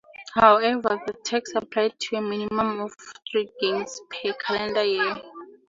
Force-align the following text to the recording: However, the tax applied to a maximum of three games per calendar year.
However, 0.33 0.99
the 1.05 1.13
tax 1.13 1.51
applied 1.53 1.93
to 1.99 2.15
a 2.15 2.21
maximum 2.21 2.79
of 2.79 2.91
three 3.31 3.51
games 3.61 4.01
per 4.09 4.33
calendar 4.33 4.83
year. 4.83 5.13